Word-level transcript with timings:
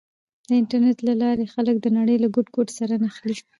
د 0.47 0.49
انټرنېټ 0.59 0.97
له 1.09 1.13
لارې 1.21 1.51
خلک 1.53 1.75
د 1.81 1.87
نړۍ 1.97 2.15
له 2.23 2.27
ګوټ 2.35 2.47
ګوټ 2.55 2.67
سره 2.77 2.93
نښلي. 3.03 3.35